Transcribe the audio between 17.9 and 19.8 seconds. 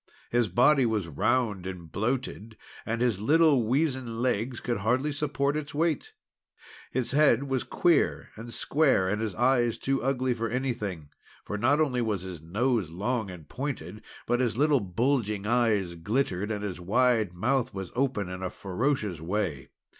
opened in a ferocious way.